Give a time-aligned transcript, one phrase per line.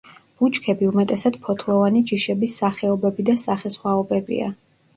[0.37, 4.53] ბუჩქები უმეტესად ფოთლოვანი ჯიშების სახეობები და სახესხვაობებია.